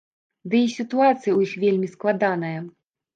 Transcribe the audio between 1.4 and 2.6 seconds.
іх вельмі складаная.